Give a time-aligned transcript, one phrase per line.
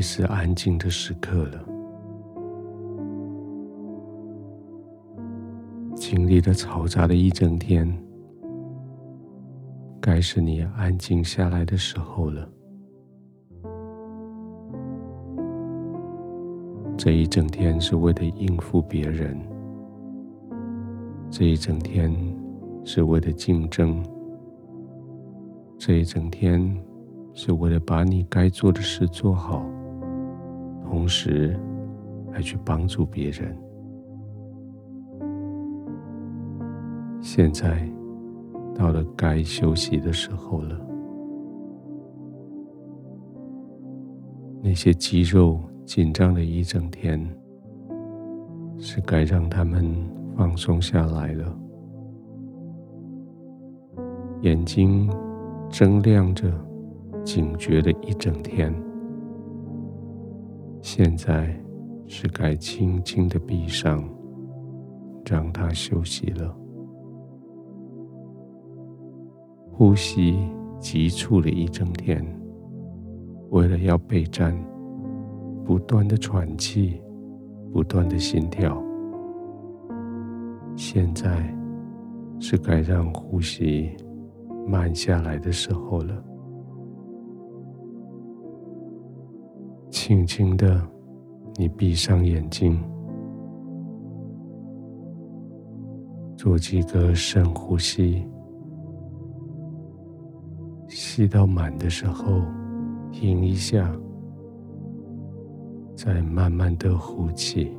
[0.00, 1.64] 是安静的时刻了。
[5.94, 7.86] 经历了嘈杂的一整天，
[10.00, 12.48] 该是你安静下来的时候了。
[16.96, 19.38] 这一整天是为了应付别人，
[21.30, 22.14] 这一整天
[22.84, 24.04] 是为了竞争，
[25.78, 26.76] 这一整天
[27.32, 29.64] 是为了把你该做的事做好，
[30.90, 31.56] 同时
[32.32, 33.56] 还去帮助别人。
[37.20, 37.88] 现在
[38.74, 40.80] 到了该休息的时候了。
[44.60, 47.24] 那些肌肉紧张了一整天，
[48.76, 49.94] 是该让他们
[50.36, 51.56] 放松下来了。
[54.40, 55.08] 眼睛
[55.68, 56.50] 睁亮着，
[57.22, 58.74] 警觉了一整天，
[60.82, 61.54] 现在
[62.06, 64.02] 是该轻轻的闭上，
[65.24, 66.56] 让它休息了。
[69.70, 70.36] 呼吸
[70.78, 72.24] 急促了一整天，
[73.50, 74.56] 为了要备战，
[75.64, 77.00] 不断的喘气，
[77.72, 78.82] 不断的心跳。
[80.76, 81.54] 现在
[82.38, 83.90] 是该让呼吸
[84.66, 86.24] 慢下来的时候了。
[90.02, 90.80] 轻轻的，
[91.56, 92.82] 你闭上眼睛，
[96.38, 98.26] 做几个深呼吸。
[100.88, 102.40] 吸到满的时候，
[103.12, 103.94] 停一下，
[105.94, 107.70] 再慢慢的呼气。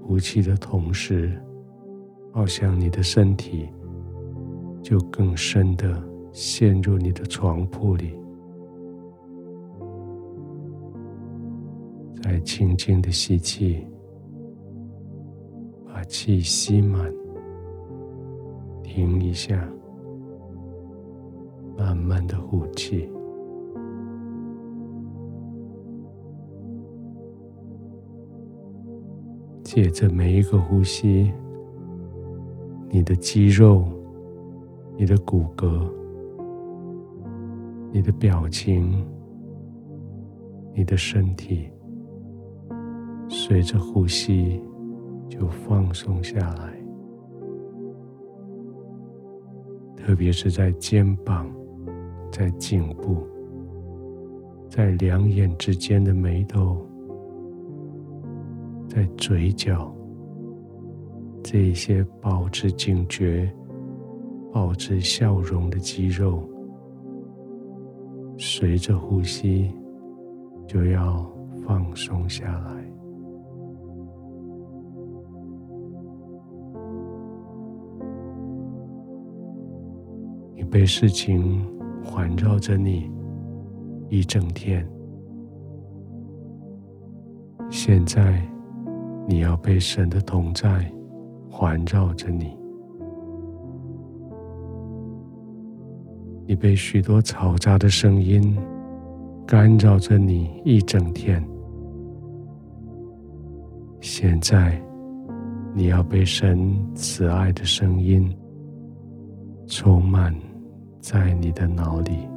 [0.00, 1.36] 呼气的同时，
[2.32, 3.68] 好像你的身体
[4.80, 8.21] 就更深的陷入你的床铺里，
[12.22, 13.84] 再轻轻的吸气，
[15.86, 17.12] 把气吸满。
[18.84, 19.66] 停一下，
[21.78, 23.08] 慢慢的呼气。
[29.62, 31.32] 借着每一个呼吸，
[32.90, 33.88] 你的肌肉、
[34.98, 35.90] 你的骨骼、
[37.90, 39.02] 你的表情、
[40.74, 41.70] 你的身体，
[43.34, 44.62] 随着呼吸
[45.26, 46.70] 就放松下来。
[49.96, 51.50] 特别是在肩膀、
[52.30, 53.26] 在颈部、
[54.68, 56.86] 在两眼之间的眉头、
[58.86, 59.90] 在嘴角，
[61.42, 63.50] 这些保持警觉、
[64.52, 66.46] 保持笑容的肌肉，
[68.36, 69.70] 随着呼吸
[70.66, 71.26] 就要
[71.66, 72.81] 放松下来。
[80.72, 81.62] 被事情
[82.02, 83.06] 环绕着你
[84.08, 84.88] 一整天，
[87.68, 88.42] 现在
[89.28, 90.90] 你要被神的同在
[91.50, 92.56] 环绕着你。
[96.46, 98.56] 你被许多嘈杂的声音
[99.46, 101.46] 干扰着你一整天，
[104.00, 104.82] 现在
[105.74, 108.34] 你要被神慈爱的声音
[109.66, 110.34] 充满。
[111.02, 112.28] 在你的脑里，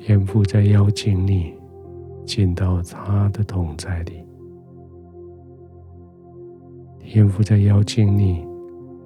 [0.00, 1.54] 天父在邀请你
[2.26, 4.24] 进到他的同在里，
[6.98, 8.44] 天父在邀请你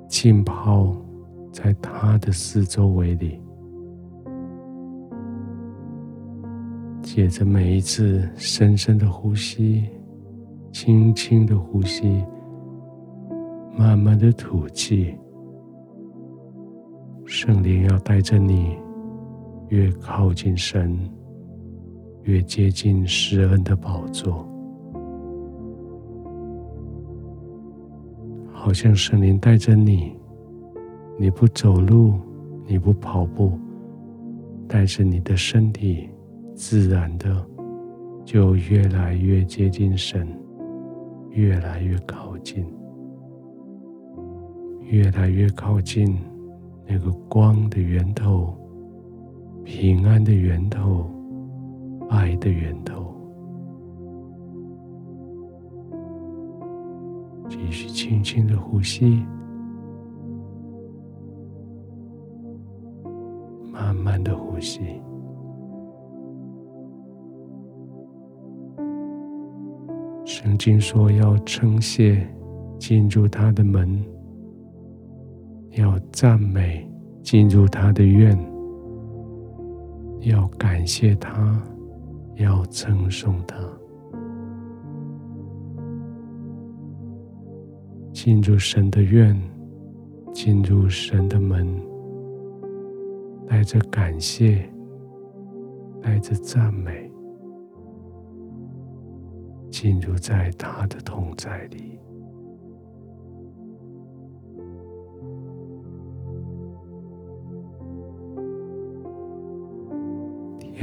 [0.09, 0.97] 浸泡
[1.53, 3.39] 在他的四周围里，
[7.03, 9.85] 借着每一次深深的呼吸，
[10.73, 12.25] 轻轻的呼吸。
[13.79, 15.17] 慢慢的吐气，
[17.25, 18.77] 圣灵要带着你
[19.69, 20.99] 越靠近神，
[22.25, 24.45] 越接近施恩的宝座，
[28.53, 30.13] 好像圣灵带着你，
[31.17, 32.15] 你不走路，
[32.67, 33.53] 你不跑步，
[34.67, 36.11] 但是你的身体
[36.53, 37.47] 自然的
[38.25, 40.27] 就越来越接近神，
[41.31, 42.67] 越来越靠近。
[44.91, 46.17] 越来越靠近
[46.87, 48.57] 那个光的源头，
[49.63, 51.07] 平安的源头，
[52.09, 53.15] 爱的源头。
[57.51, 59.23] 继续轻轻的呼吸，
[63.71, 64.81] 慢慢的呼吸。
[70.25, 72.27] 圣经说要称谢
[72.79, 74.03] 进入他的门，
[75.73, 76.89] 要赞美
[77.23, 78.37] 进入他的院，
[80.21, 81.63] 要感谢他，
[82.37, 83.57] 要称颂他。
[88.13, 89.41] 进入神的院，
[90.33, 91.67] 进入神的门，
[93.47, 94.69] 带着感谢，
[96.03, 97.09] 带着赞美。
[99.71, 102.01] 进入在他的同在里，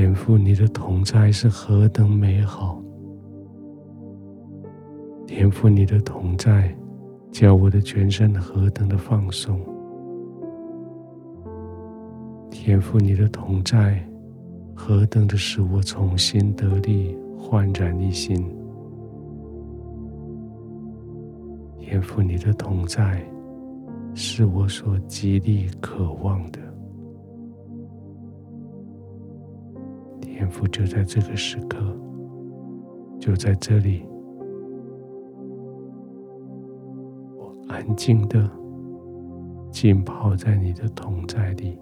[0.05, 2.79] 天父，你的同在是何等美好！
[5.25, 6.71] 天父，你的同在
[7.31, 9.59] 叫我的全身何等的放松！
[12.51, 13.99] 天父，你的同在
[14.75, 18.35] 何等的使我重新得力，焕然一新！
[21.79, 23.19] 天父，你的同在
[24.13, 26.59] 是我所极力渴望的。
[30.45, 31.79] 天父，就在这个时刻，
[33.19, 34.05] 就在这里，
[37.35, 38.47] 我安静的
[39.71, 41.79] 浸泡在你的同在里。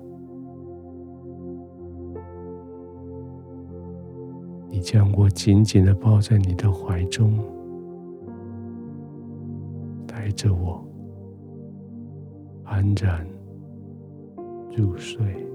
[4.69, 7.37] 你将我紧紧的抱在你的怀中。
[10.07, 10.81] 带着我
[12.63, 13.27] 安然
[14.77, 15.52] 入睡。